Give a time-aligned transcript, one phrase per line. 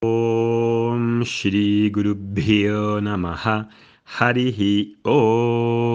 [0.00, 2.14] Om Shri Guru
[3.02, 3.68] Namaha
[4.04, 5.88] Harihi Om.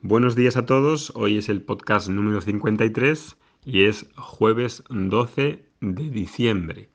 [0.00, 6.10] Buenos días a todos, hoy es el podcast número 53 y es jueves 12 de
[6.10, 6.88] diciembre.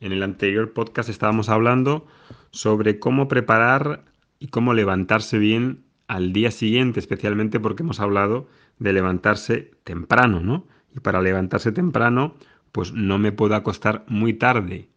[0.00, 2.06] En el anterior podcast estábamos hablando
[2.52, 4.06] sobre cómo preparar
[4.38, 8.48] y cómo levantarse bien al día siguiente, especialmente porque hemos hablado
[8.78, 10.66] de levantarse temprano, ¿no?
[10.94, 12.34] Y para levantarse temprano,
[12.72, 14.88] pues no me puedo acostar muy tarde.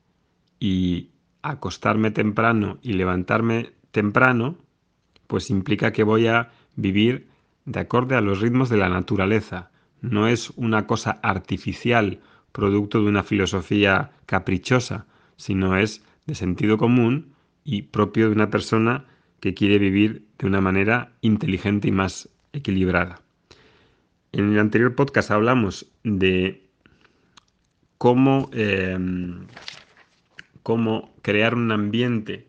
[0.59, 1.09] Y
[1.41, 4.57] acostarme temprano y levantarme temprano,
[5.27, 7.27] pues implica que voy a vivir
[7.65, 9.69] de acorde a los ritmos de la naturaleza.
[10.01, 12.19] No es una cosa artificial,
[12.51, 15.05] producto de una filosofía caprichosa,
[15.35, 17.33] sino es de sentido común
[17.63, 19.05] y propio de una persona
[19.39, 23.21] que quiere vivir de una manera inteligente y más equilibrada.
[24.31, 26.64] En el anterior podcast hablamos de
[27.97, 29.47] cómo, em,
[30.63, 32.47] cómo crear un ambiente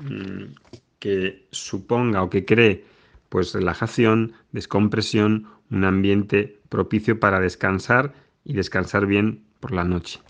[0.00, 0.54] mm,
[0.98, 2.84] que suponga o que cree
[3.28, 10.20] pues relajación, descompresión, un ambiente propicio para descansar y descansar bien por la noche.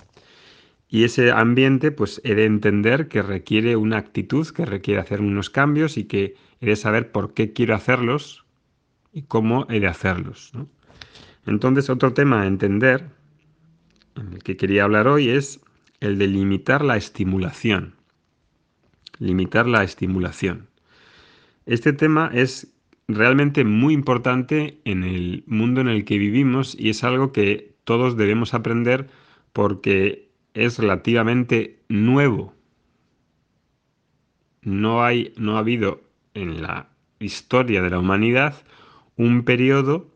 [0.89, 5.51] Y ese ambiente, pues he de entender que requiere una actitud, que requiere hacer unos
[5.51, 8.45] cambios y que he de saber por qué quiero hacerlos
[9.12, 10.53] y cómo he de hacerlos.
[11.45, 13.05] Entonces, otro tema a entender,
[14.17, 15.61] en el que quería hablar hoy, es
[16.00, 17.95] el de limitar la estimulación.
[19.19, 20.69] Limitar la estimulación.
[21.64, 22.72] Este tema es
[23.09, 28.17] realmente muy importante en el mundo en el que vivimos y es algo que todos
[28.17, 29.09] debemos aprender
[29.53, 32.55] porque es relativamente nuevo.
[34.62, 36.03] No, hay, no ha habido
[36.34, 36.89] en la
[37.20, 38.62] historia de la humanidad
[39.17, 40.16] un periodo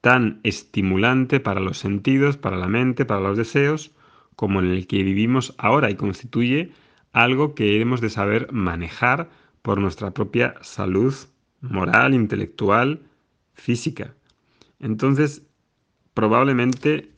[0.00, 3.92] tan estimulante para los sentidos, para la mente, para los deseos,
[4.36, 6.72] como en el que vivimos ahora y constituye
[7.12, 9.28] algo que hemos de saber manejar
[9.62, 11.14] por nuestra propia salud
[11.60, 13.00] moral, intelectual,
[13.54, 14.14] física.
[14.78, 15.42] Entonces,
[16.14, 17.10] probablemente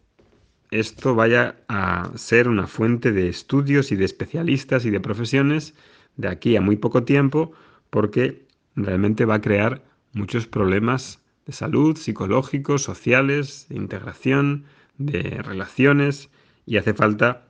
[0.71, 5.75] esto vaya a ser una fuente de estudios y de especialistas y de profesiones
[6.17, 7.53] de aquí a muy poco tiempo,
[7.91, 8.47] porque
[8.77, 14.67] realmente va a crear muchos problemas de salud, psicológicos, sociales, de integración,
[14.99, 16.31] de relaciones,
[16.65, 17.45] y hace falta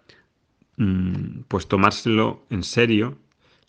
[0.78, 3.18] mm, pues tomárselo en serio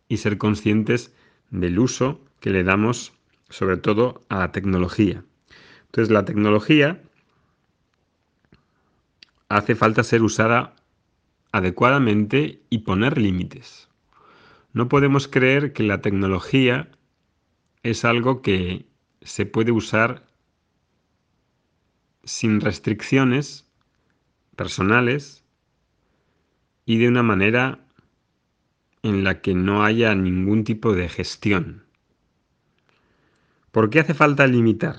[0.07, 1.13] y ser conscientes
[1.49, 3.11] del uso que le damos
[3.49, 5.25] sobre todo a la tecnología.
[5.87, 7.01] Entonces la tecnología
[9.49, 10.75] hace falta ser usada
[11.51, 13.89] adecuadamente y poner límites.
[14.71, 16.87] No podemos creer que la tecnología
[17.83, 18.85] es algo que
[19.21, 20.25] se puede usar
[22.23, 23.67] sin restricciones
[24.55, 25.43] personales
[26.85, 27.79] y de una manera
[29.03, 31.83] en la que no haya ningún tipo de gestión.
[33.71, 34.97] ¿Por qué hace falta limitar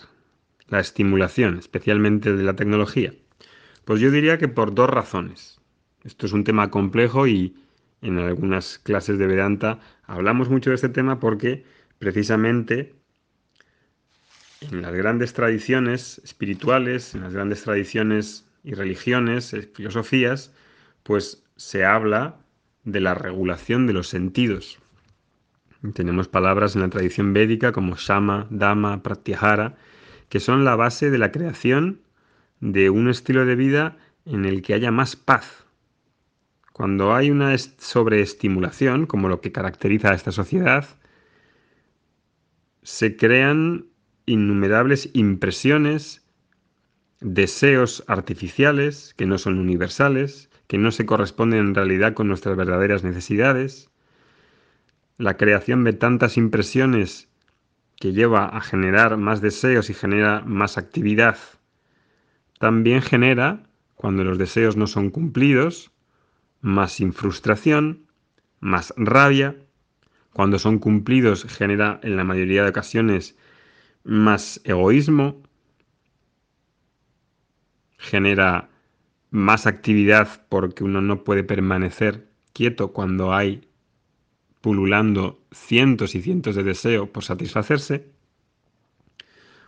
[0.68, 3.14] la estimulación, especialmente de la tecnología?
[3.84, 5.60] Pues yo diría que por dos razones.
[6.04, 7.54] Esto es un tema complejo y
[8.00, 11.64] en algunas clases de Vedanta hablamos mucho de este tema porque
[11.98, 12.94] precisamente
[14.70, 20.52] en las grandes tradiciones espirituales, en las grandes tradiciones y religiones, eh, filosofías,
[21.02, 22.36] pues se habla
[22.84, 24.78] de la regulación de los sentidos.
[25.94, 29.76] Tenemos palabras en la tradición védica como Shama, Dhamma, Pratyahara,
[30.28, 32.00] que son la base de la creación
[32.60, 35.66] de un estilo de vida en el que haya más paz.
[36.72, 40.86] Cuando hay una sobreestimulación, como lo que caracteriza a esta sociedad,
[42.82, 43.86] se crean
[44.26, 46.22] innumerables impresiones,
[47.20, 53.04] deseos artificiales que no son universales, que no se corresponden en realidad con nuestras verdaderas
[53.04, 53.90] necesidades.
[55.18, 57.28] La creación de tantas impresiones
[57.96, 61.38] que lleva a generar más deseos y genera más actividad
[62.62, 63.64] también genera,
[63.96, 65.90] cuando los deseos no son cumplidos,
[66.60, 68.06] más frustración,
[68.60, 69.56] más rabia.
[70.32, 73.36] Cuando son cumplidos genera en la mayoría de ocasiones
[74.04, 75.42] más egoísmo,
[77.98, 78.68] genera
[79.30, 83.68] más actividad porque uno no puede permanecer quieto cuando hay
[84.60, 88.06] pululando cientos y cientos de deseos por satisfacerse.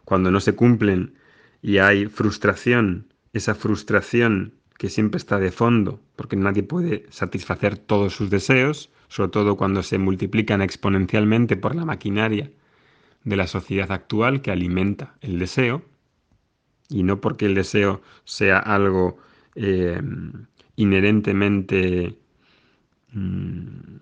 [0.05, 1.15] Cuando no se cumplen
[1.63, 8.15] y hay frustración, esa frustración que siempre está de fondo, porque nadie puede satisfacer todos
[8.15, 12.51] sus deseos, sobre todo cuando se multiplican exponencialmente por la maquinaria
[13.25, 15.83] de la sociedad actual que alimenta el deseo,
[16.89, 19.19] y no porque el deseo sea algo
[19.55, 20.01] eh,
[20.77, 22.17] inherentemente
[23.13, 23.97] mm,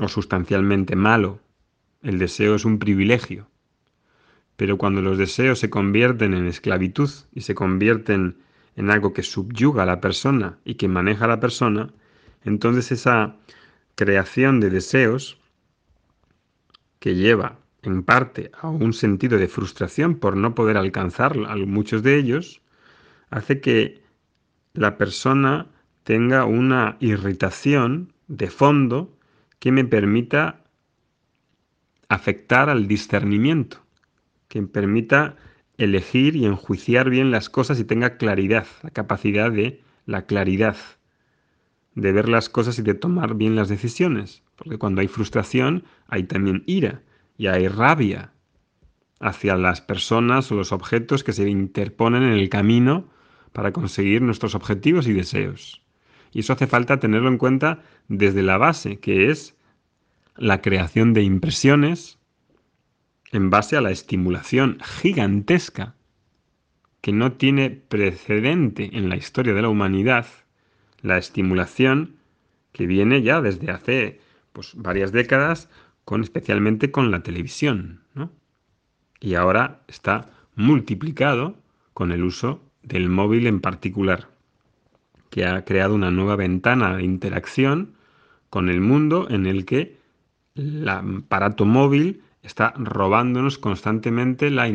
[0.00, 1.40] o sustancialmente malo.
[2.02, 3.48] El deseo es un privilegio.
[4.56, 8.36] Pero cuando los deseos se convierten en esclavitud y se convierten
[8.76, 11.90] en algo que subyuga a la persona y que maneja a la persona,
[12.44, 13.36] entonces esa
[13.96, 15.38] creación de deseos
[17.00, 21.36] que lleva en parte a un sentido de frustración por no poder alcanzar
[21.66, 22.60] muchos de ellos,
[23.30, 24.02] hace que
[24.72, 25.68] la persona
[26.02, 29.16] tenga una irritación de fondo
[29.58, 30.64] que me permita
[32.08, 33.84] afectar al discernimiento,
[34.48, 35.36] que me permita
[35.78, 40.76] elegir y enjuiciar bien las cosas y tenga claridad, la capacidad de la claridad,
[41.94, 44.42] de ver las cosas y de tomar bien las decisiones.
[44.56, 47.02] Porque cuando hay frustración hay también ira
[47.36, 48.32] y hay rabia
[49.20, 53.08] hacia las personas o los objetos que se interponen en el camino
[53.52, 55.82] para conseguir nuestros objetivos y deseos.
[56.32, 59.56] Y eso hace falta tenerlo en cuenta desde la base, que es
[60.36, 62.18] la creación de impresiones
[63.30, 65.94] en base a la estimulación gigantesca
[67.00, 70.26] que no tiene precedente en la historia de la humanidad,
[71.02, 72.16] la estimulación
[72.72, 74.20] que viene ya desde hace
[74.52, 75.68] pues, varias décadas,
[76.04, 78.00] con, especialmente con la televisión,
[79.20, 81.56] Y ahora está multiplicado
[81.94, 84.28] con el uso del móvil en particular,
[85.30, 87.94] que ha creado una nueva ventana de interacción
[88.50, 89.98] con el mundo en el que
[90.54, 94.70] el aparato móvil está robándonos constantemente la,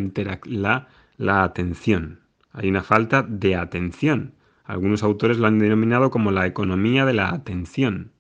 [1.18, 2.20] la atención.
[2.52, 4.34] Hay una falta de atención.
[4.66, 8.12] Algunos autores lo han denominado como la economía de la atención.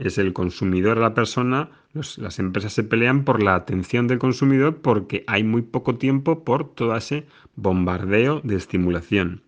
[0.00, 5.24] Es el consumidor la persona, las empresas se pelean por la atención del consumidor porque
[5.26, 9.42] hay muy poco tiempo por todo ese bombardeo de estimulación.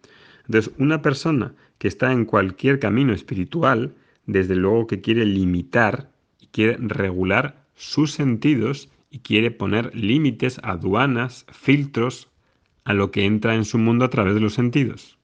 [0.46, 3.94] Entonces, una persona que está en cualquier camino espiritual,
[4.26, 11.46] desde luego que quiere limitar y quiere regular sus sentidos y quiere poner límites, aduanas,
[11.50, 12.28] filtros
[12.84, 15.16] a lo que entra en su mundo a través de los sentidos.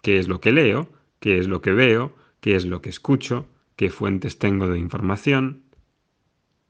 [0.00, 0.88] ¿Qué es lo que leo?
[1.20, 2.16] ¿Qué es lo que veo?
[2.40, 3.46] ¿Qué es lo que escucho?
[3.76, 5.62] ¿Qué fuentes tengo de información?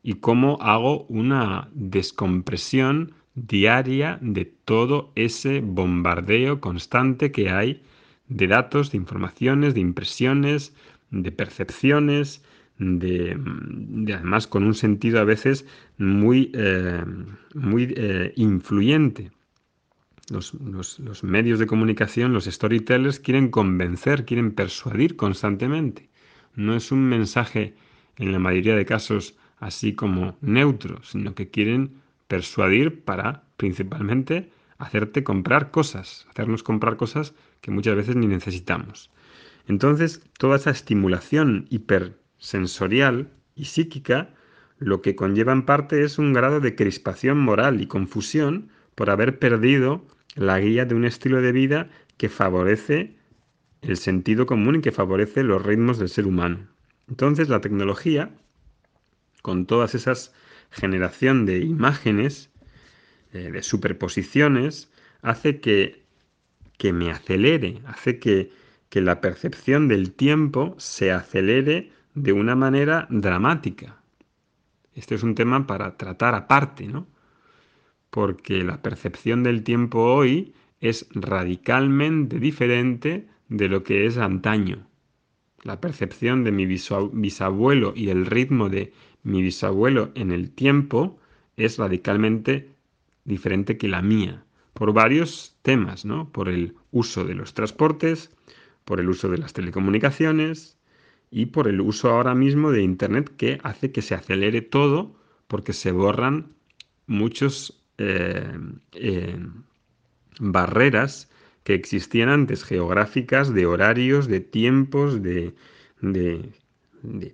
[0.03, 7.83] Y cómo hago una descompresión diaria de todo ese bombardeo constante que hay
[8.29, 10.75] de datos, de informaciones, de impresiones,
[11.11, 12.43] de percepciones,
[12.79, 13.37] de,
[14.13, 15.67] además con un sentido a veces
[15.99, 17.05] muy, eh,
[17.55, 19.31] muy eh, influyente.
[20.31, 26.09] Los, los, medios de comunicación, los storytellers, quieren convencer, quieren persuadir constantemente.
[26.57, 27.75] No es un mensaje,
[28.17, 35.25] en la mayoría de casos, así como neutro, sino que quieren persuadir para, principalmente, hacerte
[35.25, 39.11] comprar cosas, hacernos comprar cosas que muchas veces ni necesitamos.
[39.67, 44.31] Entonces, toda esa estimulación hiper sensorial y psíquica,
[44.79, 49.39] lo que conlleva en parte es un grado de crispación moral y confusión por haber
[49.39, 53.17] perdido la guía de un estilo de vida que favorece
[53.87, 56.67] el sentido común y que favorece los ritmos del ser humano.
[57.09, 58.31] Entonces la tecnología,
[59.43, 60.33] con todas esas
[60.75, 62.51] generación de imágenes,
[63.33, 64.91] eh, de superposiciones,
[65.23, 66.05] hace que,
[66.79, 68.51] que me acelere, hace que,
[68.89, 74.01] que la percepción del tiempo se acelere de una manera dramática.
[74.95, 77.07] Este es un tema para tratar aparte, ¿no?
[78.11, 84.87] Porque la percepción del tiempo hoy es radicalmente diferente de lo que es antaño.
[85.63, 91.19] La percepción de mi bisabuelo y el ritmo de mi bisabuelo en el tiempo
[91.57, 92.69] es radicalmente
[93.25, 96.31] diferente que la mía, por varios temas, ¿no?
[96.31, 98.31] Por el uso de los transportes,
[98.85, 100.77] por el uso de las telecomunicaciones,
[101.35, 105.17] y por el uso ahora mismo de Internet que hace que se acelere todo
[105.49, 106.55] porque se borran
[107.09, 108.57] muchos eh,
[108.93, 109.45] eh,
[110.39, 111.29] barreras
[111.65, 115.55] que existían antes, geográficas, de horarios, de tiempos, de,
[116.01, 116.53] de,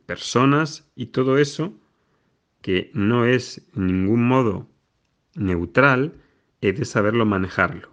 [0.07, 1.75] personas y todo eso
[2.63, 4.69] que no es en ningún modo
[5.35, 6.15] neutral,
[6.61, 7.89] he de saberlo manejarlo.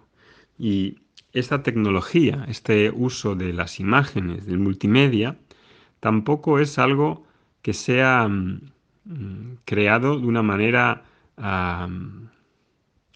[0.57, 0.99] Y
[1.33, 5.37] esta tecnología, este uso de las imágenes, del multimedia,
[5.99, 7.25] tampoco es algo
[7.61, 11.03] que sea mm, creado de una manera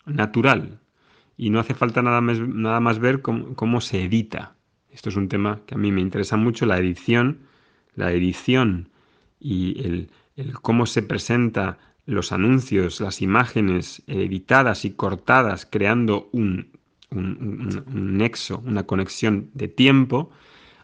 [0.06, 0.80] natural
[1.42, 4.54] y no hace falta nada más, nada más ver cómo, se edita.
[4.92, 7.40] Esto es un tema que a mí me interesa mucho, la edición,
[7.96, 8.90] la edición
[9.40, 16.68] y el, cómo se presenta los anuncios, las imágenes editadas y cortadas, creando un
[17.10, 20.30] un, nexo, una conexión de tiempo,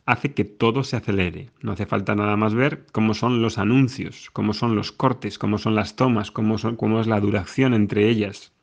[0.07, 1.51] hace que todo se acelere.
[1.61, 5.59] No hace falta nada más ver cómo son los anuncios, cómo son los cortes, cómo
[5.59, 8.53] son las tomas, cómo, son, cómo es la duración entre ellas.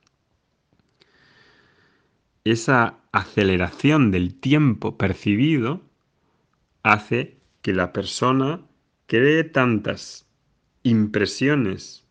[2.45, 5.83] Esa aceleración del tiempo percibido
[6.83, 8.61] hace que la persona
[9.07, 10.27] cree tantas
[10.83, 12.05] impresiones,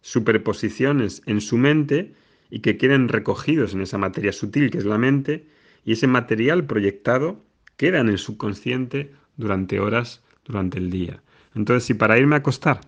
[0.00, 2.14] superposiciones en su mente
[2.48, 5.48] y que queden recogidos en esa materia sutil que es la mente
[5.84, 7.44] y ese material proyectado
[7.76, 11.22] queda en el subconsciente durante horas durante el día.
[11.56, 12.80] Entonces, si para irme a acostar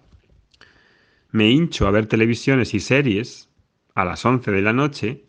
[1.32, 3.48] me hincho a ver televisiones y series
[3.96, 5.24] a las 11 de la noche,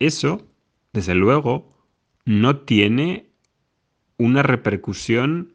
[0.00, 0.48] eso,
[0.94, 1.76] desde luego,
[2.24, 3.26] no tiene
[4.16, 5.54] una repercusión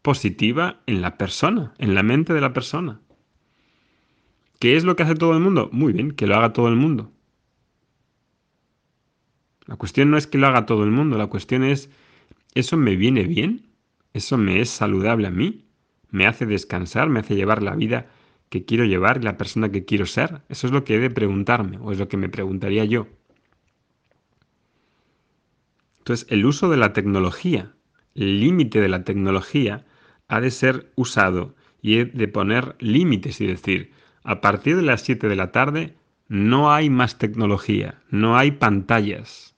[0.00, 3.00] positiva en la persona, en la mente de la persona.
[4.60, 5.68] ¿Qué es lo que hace todo el mundo?
[5.72, 7.10] Muy bien, que lo haga todo el mundo.
[9.66, 11.90] La cuestión no es que lo haga todo el mundo, la cuestión es,
[12.54, 13.66] ¿eso me viene bien?
[14.12, 15.64] ¿Eso me es saludable a mí?
[16.10, 17.08] ¿Me hace descansar?
[17.08, 18.08] ¿Me hace llevar la vida
[18.50, 20.42] que quiero llevar la persona que quiero ser?
[20.48, 23.08] Eso es lo que he de preguntarme, o es lo que me preguntaría yo.
[26.06, 27.72] Entonces, el uso de la tecnología,
[28.14, 29.84] el límite de la tecnología,
[30.28, 33.90] ha de ser usado y de poner límites y decir,
[34.22, 35.96] a partir de las 7 de la tarde
[36.28, 39.56] no hay más tecnología, no hay pantallas,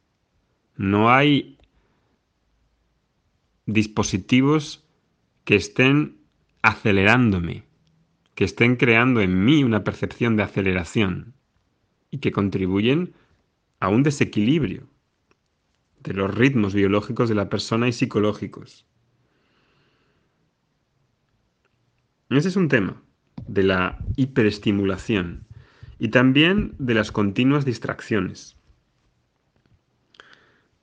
[0.74, 1.58] no hay
[3.66, 4.86] dispositivos
[5.44, 6.16] que estén
[6.62, 7.64] acelerándome,
[8.34, 11.34] que estén creando en mí una percepción de aceleración
[12.10, 13.12] y que contribuyen
[13.80, 14.88] a un desequilibrio
[16.02, 18.86] de los ritmos biológicos de la persona y psicológicos.
[22.30, 23.02] Ese es un tema
[23.46, 25.46] de la hiperestimulación
[25.98, 28.56] y también de las continuas distracciones.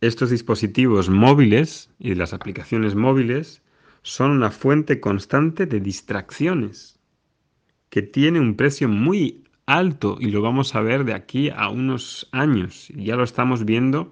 [0.01, 3.61] Estos dispositivos móviles y las aplicaciones móviles
[4.01, 6.99] son una fuente constante de distracciones
[7.89, 12.27] que tiene un precio muy alto y lo vamos a ver de aquí a unos
[12.31, 12.89] años.
[12.95, 14.11] Ya lo estamos viendo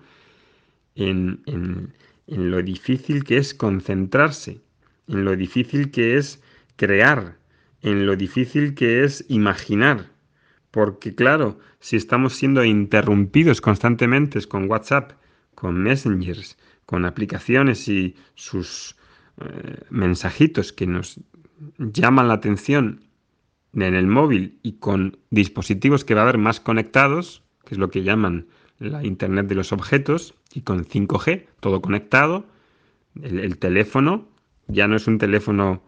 [0.95, 4.61] en, en lo difícil que es concentrarse,
[5.07, 6.41] en lo difícil que es
[6.75, 7.37] crear,
[7.81, 10.09] en lo difícil que es imaginar.
[10.71, 15.13] Porque claro, si estamos siendo interrumpidos constantemente con WhatsApp,
[15.53, 18.95] con messengers, con aplicaciones y sus
[19.39, 21.19] eh, mensajitos que nos
[21.77, 23.03] llaman la atención
[23.73, 27.89] en el móvil y con dispositivos que va a haber más conectados, que es lo
[27.89, 28.47] que llaman
[28.89, 32.45] la Internet de los objetos, y con 5G, todo conectado,
[33.21, 34.27] el, teléfono
[34.67, 35.83] ya no es un teléfono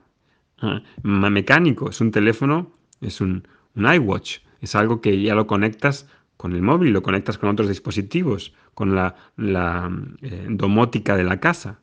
[0.59, 2.71] ah, mecánico, es un teléfono,
[3.01, 7.37] es un, un iWatch, es algo que ya lo conectas con el móvil, lo conectas
[7.37, 11.79] con otros dispositivos, con la, eh, domótica de la casa.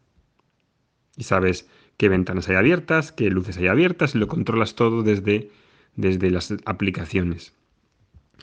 [1.16, 5.50] Y sabes qué ventanas hay abiertas, qué luces hay abiertas y lo controlas todo desde,
[5.96, 7.54] desde las aplicaciones.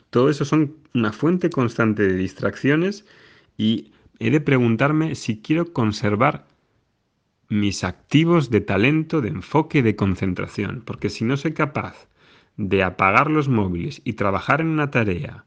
[0.10, 3.06] Todo eso son una fuente constante de distracciones
[3.58, 6.46] y he de preguntarme si quiero conservar
[7.50, 12.08] mis activos de talento, de enfoque, de concentración, porque si no soy capaz
[12.58, 15.46] de apagar los móviles y trabajar en una tarea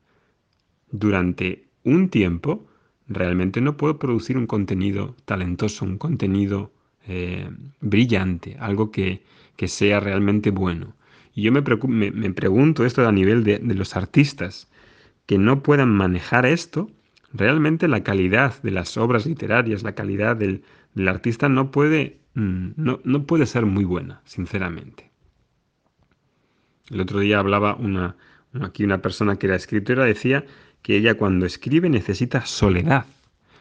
[0.90, 2.66] durante un tiempo,
[3.06, 6.72] realmente no puedo producir un contenido talentoso, un contenido
[7.06, 9.22] eh, brillante, algo que,
[9.66, 10.96] sea realmente bueno.
[11.34, 14.68] Y yo me, pregunto esto a nivel de, los artistas,
[15.26, 16.90] que no puedan manejar esto,
[17.32, 20.62] realmente la calidad de las obras literarias, la calidad del,
[21.08, 25.10] artista no puede, mm, no, no, puede ser muy buena, sinceramente.
[26.90, 28.16] El otro día hablaba una,
[28.60, 30.44] aquí una persona que era escritora, decía
[30.82, 33.06] que ella cuando escribe necesita soledad,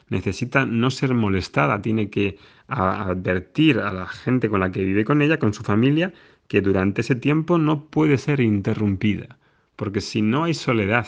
[0.10, 2.38] necesita no ser molestada, tiene que
[2.68, 6.14] advertir a la gente con la que vive con ella, con su familia,
[6.52, 9.38] que durante ese tiempo no puede ser interrumpida,
[9.78, 11.08] porque si no hay soledad,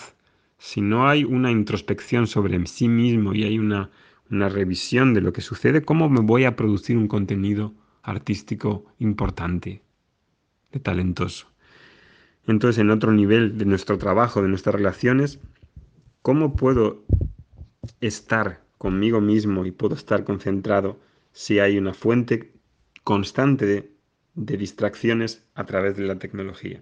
[0.58, 3.90] si no hay una introspección sobre sí mismo y hay una,
[4.32, 7.74] una revisión de lo que sucede, ¿cómo me voy a producir un contenido
[8.04, 9.82] artístico importante,
[10.72, 11.48] de talentoso?
[12.48, 15.42] Entonces, en otro nivel de nuestro trabajo, de nuestras relaciones,
[16.22, 17.04] ¿Cómo puedo
[18.00, 21.02] estar conmigo mismo y puedo estar concentrado
[21.34, 22.54] si hay una fuente
[23.04, 23.93] constante de,
[24.36, 26.82] distracciones a través de la tecnología?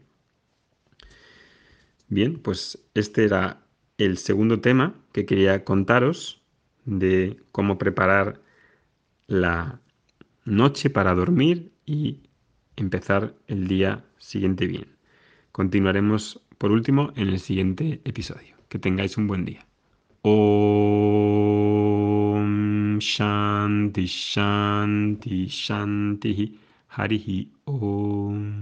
[2.08, 3.62] Bien, pues este era
[3.98, 6.42] el segundo tema que quería contaros
[6.86, 8.42] de cómo preparar
[9.28, 9.80] la
[10.46, 12.20] noche para dormir y
[12.76, 14.88] empezar el día siguiente bien.
[15.52, 18.56] Continuaremos por último en el siguiente episodio.
[18.70, 19.66] Que tengáis un buen día.
[20.22, 21.02] O...
[23.02, 26.60] Shanti Shanti Shanti
[26.92, 28.62] Harihi Om.